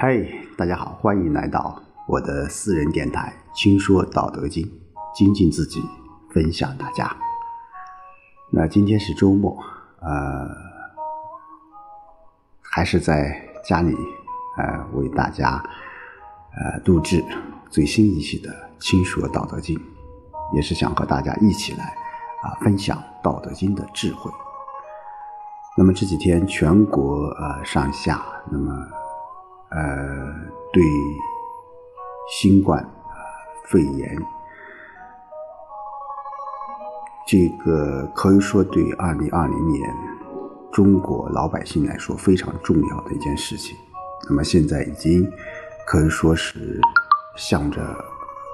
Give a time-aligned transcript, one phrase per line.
[0.00, 0.16] 嗨，
[0.56, 4.64] 大家好，欢迎来到我的私人电台《轻说道德经》，
[5.12, 5.82] 精进自己，
[6.30, 7.16] 分享大家。
[8.52, 9.58] 那今天是周末，
[10.00, 10.48] 呃，
[12.62, 13.92] 还是在家里，
[14.56, 15.60] 呃，为大家
[16.52, 17.24] 呃录制
[17.68, 19.76] 最新一期的《轻说道德经》，
[20.54, 21.86] 也是想和大家一起来
[22.44, 24.30] 啊分享《道德经》的智慧。
[25.76, 28.72] 那么这几天全国呃上下，那么。
[29.70, 30.34] 呃，
[30.72, 30.82] 对
[32.30, 32.82] 新冠
[33.66, 34.16] 肺炎，
[37.26, 39.94] 这个可以说对二零二零年
[40.72, 43.76] 中国老百姓来说非常重要的一件事情。
[44.28, 45.30] 那么现在已经
[45.86, 46.80] 可以说是
[47.36, 47.82] 向着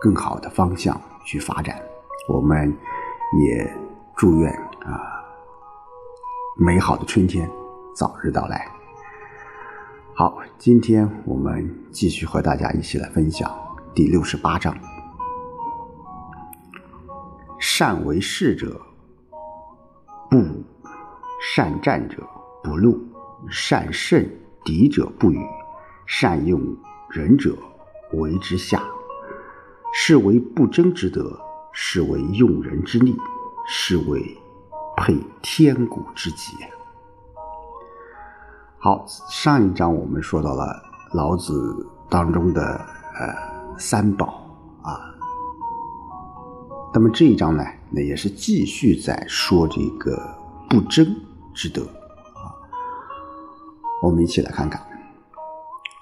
[0.00, 1.80] 更好的方向去发展。
[2.28, 2.76] 我们
[3.40, 3.76] 也
[4.14, 4.52] 祝愿
[4.84, 5.24] 啊，
[6.56, 7.50] 美好的春天
[7.96, 8.77] 早日到来。
[10.18, 13.48] 好，今天我们继续和大家一起来分享
[13.94, 14.76] 第六十八章：
[17.60, 18.80] 善为士者
[20.28, 20.36] 不，
[21.40, 22.28] 善战者
[22.64, 22.98] 不怒，
[23.48, 24.28] 善胜
[24.64, 25.38] 敌者不语，
[26.04, 26.60] 善用
[27.08, 27.56] 人者
[28.14, 28.82] 为之下。
[29.94, 31.38] 是为不争之德，
[31.72, 33.16] 是为用人之力，
[33.68, 34.36] 是为
[34.96, 36.56] 配天古之极。
[38.80, 40.80] 好，上一章我们说到了
[41.12, 42.62] 老子当中的
[43.18, 44.40] 呃三宝
[44.82, 44.94] 啊，
[46.94, 50.16] 那么这一章呢，那也是继续在说这个
[50.70, 51.04] 不争
[51.52, 52.54] 之德啊。
[54.00, 54.80] 我们一起来看看：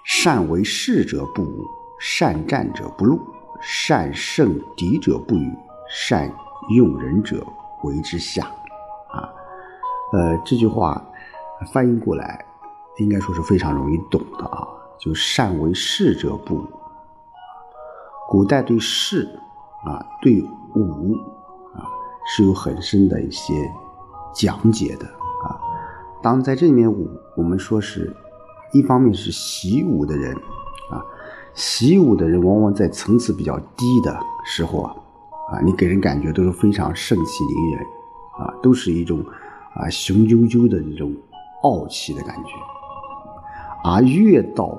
[0.04, 1.64] 善为士者不武，
[1.98, 3.18] 善战者不怒，
[3.58, 5.50] 善胜敌者不语，
[5.88, 6.30] 善
[6.76, 7.42] 用人者
[7.84, 8.44] 为之下。
[9.08, 9.32] 啊，
[10.12, 11.02] 呃，这句话
[11.72, 12.44] 翻译过来。
[12.98, 14.66] 应该说是非常容易懂的啊，
[14.98, 16.66] 就善为士者不武。
[18.28, 19.28] 古代对士
[19.84, 20.42] 啊，对
[20.74, 21.14] 武
[21.74, 21.86] 啊，
[22.26, 23.54] 是有很深的一些
[24.34, 25.60] 讲解的啊。
[26.22, 28.16] 当在这里面武，我们说是
[28.72, 30.34] 一方面是习武的人
[30.90, 31.04] 啊，
[31.54, 34.96] 习武的人往往在层次比较低的时候啊，
[35.52, 37.86] 啊，你给人感觉都是非常盛气凌人
[38.38, 39.24] 啊，都是一种
[39.74, 41.14] 啊雄赳赳的这种
[41.62, 42.50] 傲气的感觉。
[43.84, 44.78] 而越到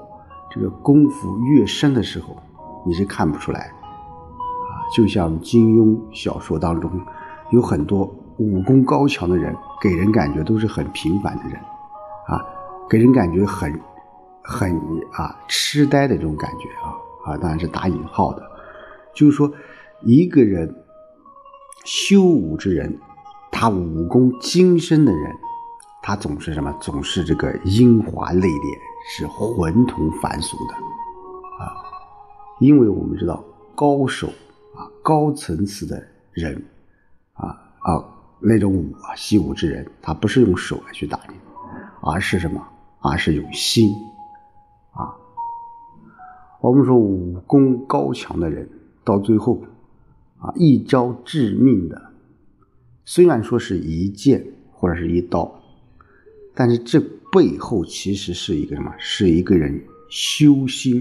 [0.49, 2.35] 这个功夫越深的时候，
[2.85, 4.71] 你是看不出来啊。
[4.95, 6.89] 就像金庸小说当中，
[7.51, 11.55] 有很多武功高强的人，给人感觉都是很平凡的人，
[12.27, 12.45] 啊，
[12.89, 13.73] 给人感觉很
[14.43, 14.75] 很
[15.13, 18.43] 啊痴呆的这种感觉啊啊，当然是打引号的。
[19.13, 19.51] 就是说，
[20.03, 20.73] 一个人
[21.83, 22.99] 修武之人，
[23.51, 25.35] 他武功精深的人，
[26.07, 26.73] 他总是什么？
[26.79, 28.79] 总是这个英华内敛。
[29.09, 30.73] 是浑同凡俗的，
[31.63, 31.75] 啊，
[32.59, 33.43] 因为我们知道
[33.75, 34.27] 高手
[34.75, 36.01] 啊，高层次的
[36.31, 36.61] 人，
[37.33, 38.05] 啊啊
[38.39, 41.35] 那种武啊，习武之人，他不是用手来去打你，
[42.01, 42.65] 而是什么？
[42.99, 43.93] 而是用心，
[44.91, 45.15] 啊，
[46.59, 48.69] 我们说武功高强的人，
[49.05, 49.61] 到最后，
[50.39, 52.11] 啊，一招致命的，
[53.05, 55.61] 虽然说是一剑或者是一刀，
[56.57, 56.99] 但是这。
[57.29, 58.89] 背后其实是一个什么？
[58.97, 59.79] 是一个人
[60.09, 60.99] 修心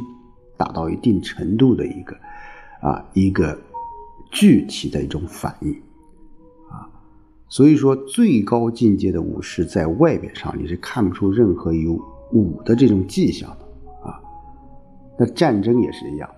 [0.57, 2.17] 达到一定程度的一个
[2.83, 3.57] 啊一个
[4.33, 5.73] 具体的一种反应
[6.69, 6.91] 啊。
[7.49, 11.93] 所以说，最高境界的武士在外表上你是看不出任何有
[12.33, 13.65] 武的这种迹象的
[14.11, 14.21] 啊。
[15.17, 16.29] 那战争也是一样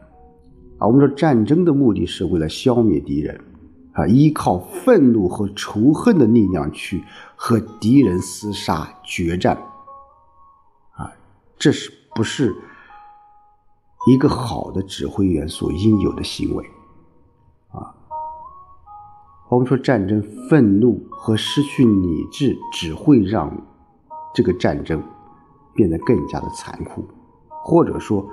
[0.77, 0.87] 啊。
[0.87, 3.41] 我们说战争的目的是为了消灭敌人
[3.99, 7.03] 啊，依靠愤怒和仇恨的力量去
[7.35, 9.57] 和敌人厮杀决战。
[10.93, 11.11] 啊
[11.59, 12.55] 这是不是
[14.07, 16.65] 一个好的指挥员所应有的行为
[17.73, 17.93] 啊？
[19.49, 23.51] 我们说战争，愤怒和失去理智只会让
[24.33, 25.03] 这个战争
[25.75, 27.05] 变得更加的残酷，
[27.49, 28.25] 或者说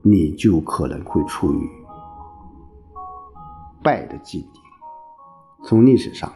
[0.00, 1.70] 你就可能会处于
[3.82, 4.60] 败的境地。
[5.64, 6.32] 从历史上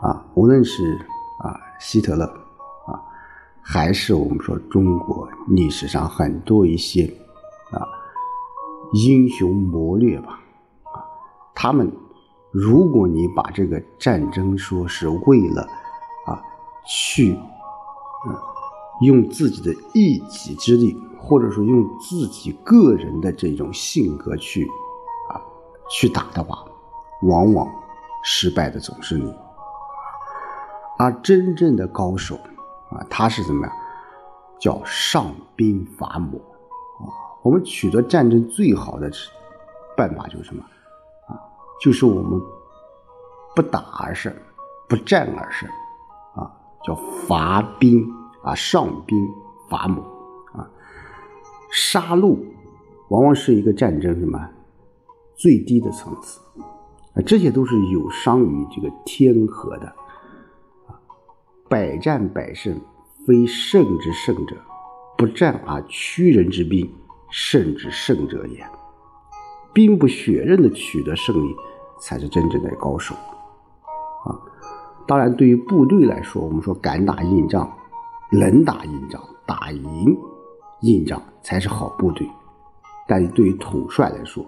[0.00, 0.94] 啊，无论是
[1.40, 2.24] 啊希特勒
[2.86, 3.00] 啊。
[3.64, 7.04] 还是我们说中国历史上很多一些
[7.70, 7.86] 啊
[8.92, 10.40] 英雄谋略吧
[10.82, 10.98] 啊，
[11.54, 11.90] 他们
[12.50, 15.62] 如果你把这个战争说是为了
[16.26, 16.42] 啊
[16.84, 17.32] 去
[18.26, 18.36] 嗯
[19.02, 24.64] 用自己的一己之力，或者说用自己个人的这种性格去
[25.30, 25.40] 啊
[25.88, 26.64] 去打的话，
[27.22, 27.68] 往往
[28.24, 29.34] 失败的总是你，
[30.98, 32.36] 而真正的高手。
[32.90, 33.76] 啊，他是怎么样？
[34.60, 37.08] 叫上兵伐谋啊。
[37.42, 39.10] 我们取得战争最好的
[39.96, 40.62] 办法就是什么
[41.26, 41.40] 啊？
[41.80, 42.38] 就是我们
[43.56, 44.30] 不打而胜，
[44.88, 45.66] 不战而胜
[46.34, 46.52] 啊，
[46.84, 46.94] 叫
[47.26, 48.06] 伐兵
[48.42, 49.16] 啊，上兵
[49.70, 50.02] 伐谋
[50.52, 50.68] 啊。
[51.72, 52.38] 杀戮
[53.08, 54.38] 往往是一个战争什么
[55.34, 56.40] 最低的层次
[57.14, 59.86] 啊，这些都是有伤于这个天和的
[60.86, 60.98] 啊。
[61.68, 62.80] 百战百胜，
[63.26, 64.56] 非胜之胜者，
[65.16, 66.90] 不战而屈人之兵。
[67.34, 68.62] 胜之胜者也，
[69.72, 71.56] 兵不血刃的取得胜利，
[71.98, 73.14] 才是真正的高手
[74.26, 74.36] 啊！
[75.06, 77.74] 当然，对于部队来说，我们说敢打硬仗、
[78.30, 80.14] 能打硬仗、打赢
[80.82, 82.26] 硬仗才是好部队；
[83.08, 84.44] 但对于统帅来说，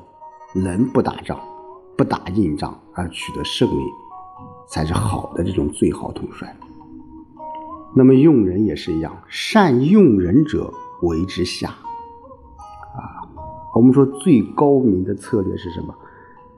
[0.54, 1.40] 能不打仗、
[1.96, 3.84] 不打硬仗而取得胜利，
[4.66, 6.54] 才是好的这种最好统帅。
[7.94, 11.68] 那么用人也是一样，善用人者为之下。
[11.68, 13.22] 啊
[13.74, 15.94] 我们说最高明的策略是什么？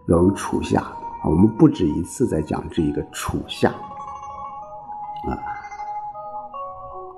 [0.09, 0.97] 要有处下啊！
[1.25, 5.35] 我们不止一次在讲这一个处下啊。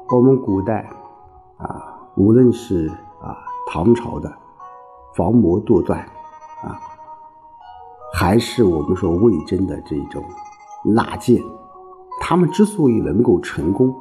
[0.09, 0.89] 我们古代
[1.59, 2.89] 啊，无论是
[3.21, 3.37] 啊
[3.71, 4.33] 唐朝的
[5.15, 6.09] 防魔杜断，
[8.19, 10.25] 还是我们说魏征的这种
[10.85, 11.41] 纳谏，
[12.21, 13.95] 他们之所以能够成功，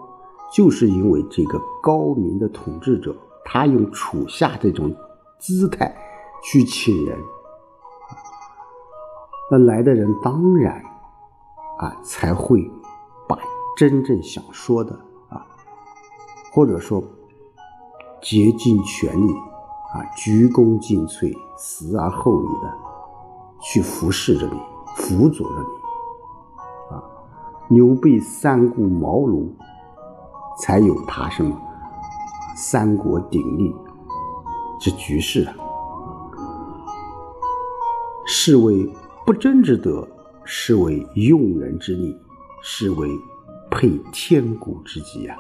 [0.52, 3.16] 就是因为这个高明的统治者，
[3.46, 4.92] 他用处下这种。
[5.40, 5.96] 姿态
[6.42, 7.16] 去请人，
[9.52, 10.84] 那来的人当然
[11.78, 12.60] 啊才会
[13.30, 13.38] 把
[13.78, 15.00] 真正想说的
[15.30, 15.46] 啊，
[16.52, 17.04] 或者说
[18.20, 19.32] 竭尽全力
[19.94, 22.87] 啊，鞠躬尽瘁，死而后已的
[23.62, 24.60] 去服侍着你，
[24.96, 27.04] 辅佐着你啊。
[27.70, 29.50] 牛背三顾茅庐，
[30.60, 31.60] 才有他什么
[32.56, 33.76] 三国鼎立。
[34.80, 35.56] 之局势啊，
[38.28, 38.88] 是为
[39.26, 40.08] 不争之德，
[40.44, 42.16] 是为用人之力，
[42.62, 43.10] 是为
[43.72, 45.36] 配天古之极啊！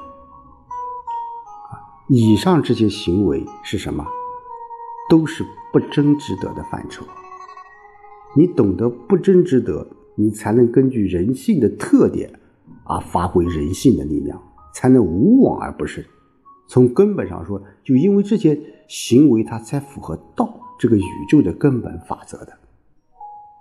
[2.08, 4.04] 以上这些行为是什么？
[5.08, 7.06] 都是不争之德的范畴。
[8.38, 12.32] 你懂得不争之德，你才能根据人性的特点
[12.84, 14.40] 而发挥人性的力量，
[14.76, 16.04] 才能无往而不胜。
[16.68, 22.54] 从根本上说，就因为这些行为，它才符合道这个宇宙的根本法则的。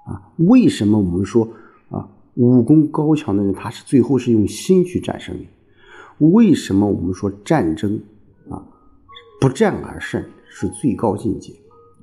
[0.04, 1.48] 啊，为什么我们说
[1.88, 5.48] 啊，武功高强的人，他是最后是用心去战胜你？
[6.18, 7.98] 为什么我们说战争
[8.50, 8.62] 啊，
[9.40, 11.54] 不战而胜是最高境界？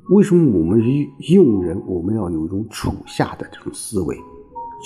[0.09, 0.81] 为什么我们
[1.29, 4.17] 用人，我们要有一种处下的这种思维？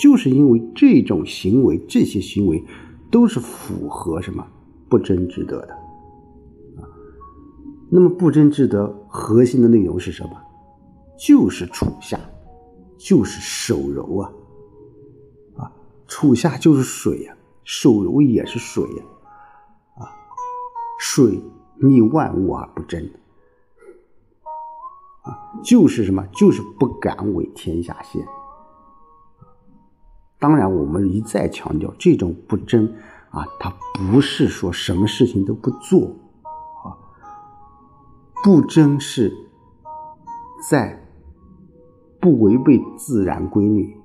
[0.00, 2.64] 就是因为这种行为，这些行为
[3.10, 4.46] 都是符合什么
[4.88, 5.72] 不争之德的
[6.80, 6.86] 啊。
[7.90, 10.30] 那么不争之德核心的内容是什么？
[11.18, 12.20] 就是处下，
[12.96, 14.32] 就是守柔啊，
[15.56, 15.72] 啊，
[16.06, 19.04] 处下就是水呀，守柔也是水呀，
[19.96, 20.06] 啊，
[21.00, 21.40] 水
[21.80, 23.04] 逆万物而不争，
[25.62, 26.26] 就是什么？
[26.32, 28.24] 就是不敢为天下先。
[30.38, 32.92] 当然，我们一再强调，这种不争
[33.30, 36.06] 啊，它不是说什么事情都不做。
[36.84, 36.96] 啊
[38.44, 39.32] 不争是
[40.70, 41.04] 在
[42.20, 43.96] 不违背自然规律，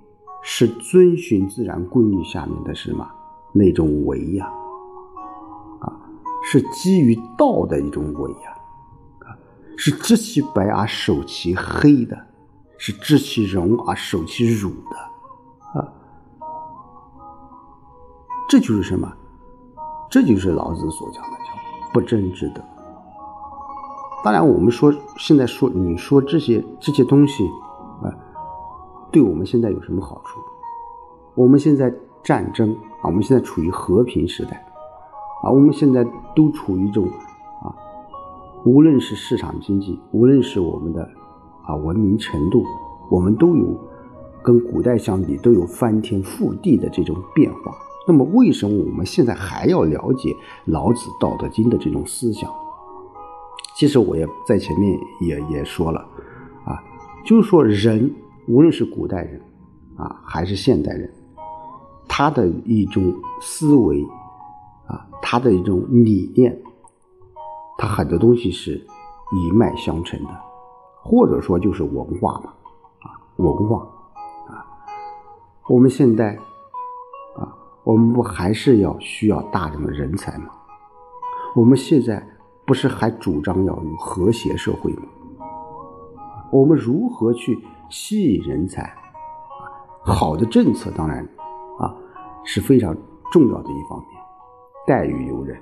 [0.41, 3.07] 是遵循自然规律下面的什么
[3.53, 4.51] 那种为呀？
[5.81, 5.93] 啊，
[6.43, 8.57] 是基于道的一种为呀？
[9.77, 12.17] 是知其白而守其黑的，
[12.77, 15.93] 是知其荣而守其辱的，啊，
[18.49, 19.11] 这就是什么？
[20.09, 22.61] 这就是老子所讲的叫不争之德。
[24.23, 27.43] 当然，我们说现在说你说这些这些东西，
[28.03, 28.13] 啊，
[29.11, 30.39] 对我们现在有什么好处？
[31.35, 31.91] 我们现在
[32.23, 34.55] 战争啊，我们现在处于和平时代，
[35.43, 37.09] 啊，我们现在都处于一种，
[38.65, 41.07] 无论是市场经济，无论是我们的
[41.65, 42.65] 啊文明程度，
[43.09, 43.77] 我们都有
[44.41, 47.75] 跟古代相比都有翻天覆地的这种变化。
[48.07, 50.33] 那么，为什么我们现在还要了解
[50.65, 52.49] 老子《道德经》的这种思想？
[53.75, 55.99] 其实我也在前面也也说了，
[56.65, 56.83] 啊，
[57.25, 58.13] 就是说人
[58.47, 59.41] 无论是古代人
[59.95, 61.09] 啊还是现代人，
[62.07, 64.03] 他的一种思维
[64.85, 66.61] 啊，他的一种理念，
[67.83, 68.75] 他很多东西是
[69.33, 70.29] 一脉相承的，
[71.01, 72.53] 或者说就是文化嘛，
[73.01, 73.85] 啊，文化
[74.47, 74.63] 啊，
[75.67, 76.33] 我们现在
[77.35, 80.45] 啊，我们不还是要需要大量的人才吗？
[81.57, 82.25] 我们现在
[82.65, 85.03] 不是还主张要有和谐社会吗？
[86.53, 88.95] 我们如何去吸引人才？
[90.05, 91.21] 好的政策当然
[91.79, 91.93] 啊
[92.45, 92.95] 是非常
[93.29, 94.21] 重要的一方面，
[94.87, 95.59] 待遇留人，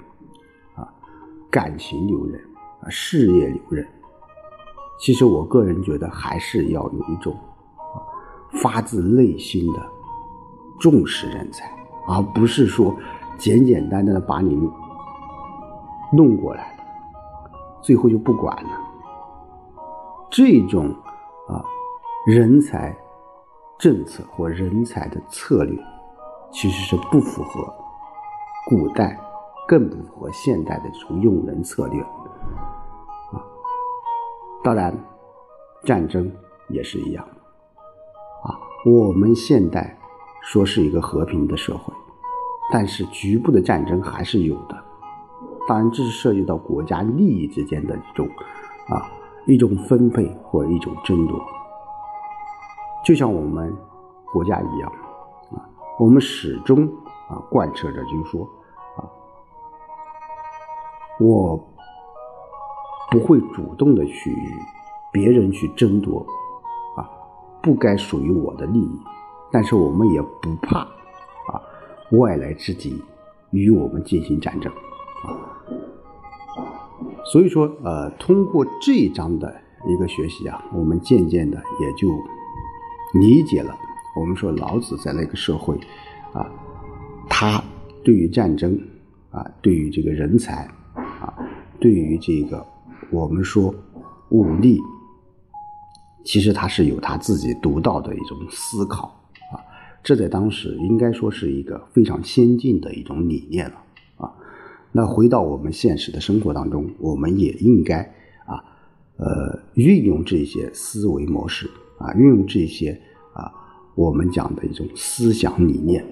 [1.52, 2.42] 感情留人
[2.82, 3.86] 啊，事业留人。
[4.98, 7.38] 其实我个人觉得还是要有一种
[8.62, 9.80] 发自内心的
[10.80, 11.70] 重视人才，
[12.08, 12.96] 而不是说
[13.38, 14.56] 简简单单的把你
[16.14, 16.76] 弄过来，
[17.82, 18.70] 最后就不管了。
[20.32, 20.90] 这种
[21.48, 21.62] 啊
[22.26, 22.96] 人才。
[23.80, 25.76] 政策或人才的策略，
[26.52, 27.68] 其实是不符合
[28.68, 29.20] 古代，
[29.72, 33.40] 更不符合现代的这种用人策略啊。
[34.62, 34.94] 当然，
[35.86, 36.30] 战争
[36.68, 37.24] 也是一样
[38.44, 38.60] 啊。
[38.86, 39.98] 我们现代
[40.42, 41.94] 说是一个和平的社会，
[42.74, 44.78] 但是局部的战争还是有的。
[45.70, 48.28] 当然，这是涉及到国家利益之间的一种
[48.90, 49.10] 啊
[49.46, 51.40] 一种分配或者一种争夺。
[53.06, 53.74] 就像我们
[54.34, 54.92] 国家一样，
[55.52, 55.64] 啊，
[55.98, 56.86] 我们始终
[57.30, 58.46] 啊贯彻着，就是说，
[61.22, 61.58] 我
[63.12, 64.36] 不会主动的去
[65.14, 66.26] 别人去争夺，
[66.98, 67.08] 啊，
[67.62, 69.00] 不该属于我的利益，
[69.52, 71.62] 但是我们也不怕啊
[72.12, 73.02] 外来之敌
[73.52, 74.72] 与我们进行战争，
[75.24, 75.30] 啊，
[77.26, 79.54] 所以说，呃，通过这一章的
[79.88, 82.10] 一个学习啊，我们渐渐的也就。
[83.14, 83.78] 理解了，
[84.16, 85.78] 我们说老子在那个社会，
[86.32, 86.50] 啊，
[87.30, 87.62] 他
[88.06, 88.80] 对于战争，
[89.32, 90.66] 啊，对于这个人才，
[91.82, 92.66] 对于这个
[93.10, 93.76] 我们说
[94.30, 94.80] 武力，
[96.24, 99.08] 其实他是有他自己独到的一种思考，
[99.52, 99.60] 啊，
[100.02, 103.76] 这在当时应该说是一个非常先进的一种理念了，
[104.16, 104.32] 啊，
[104.94, 108.00] 那回到我们现实的生活当中，我们也应该
[108.46, 108.64] 啊，
[109.18, 111.70] 呃，运用这些思维模式。
[111.98, 113.00] 啊，运用这些
[113.32, 113.46] 啊，
[113.94, 116.04] 我们讲的一种思想理念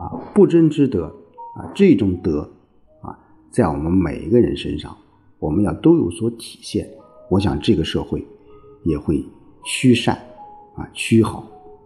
[0.00, 1.14] 啊，不争之德
[1.54, 2.50] 啊，这种德
[3.02, 3.12] 啊，
[3.50, 4.96] 在我们每一个人身上，
[5.38, 6.88] 我们要都有所体现。
[7.28, 8.24] 我想这个社会
[8.84, 9.24] 也会
[9.64, 10.16] 趋善
[10.76, 11.40] 啊，趋好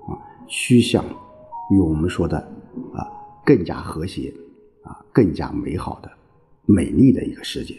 [0.07, 1.05] 啊，趋向
[1.71, 2.39] 与我们说的
[2.95, 3.07] 啊
[3.45, 4.33] 更加和谐
[4.83, 6.11] 啊，更加美好的、
[6.67, 7.75] 美丽的一个世界。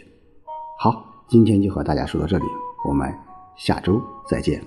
[0.78, 2.44] 好，今天就和大家说到这里，
[2.88, 3.12] 我们
[3.56, 4.62] 下周再见。